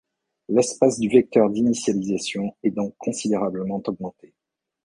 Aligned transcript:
L'espace 0.49 0.97
du 0.99 1.09
vecteur 1.09 1.51
d'initialisation 1.51 2.55
est 2.63 2.71
donc 2.71 2.95
considérablement 2.97 3.83
augmenté. 3.85 4.33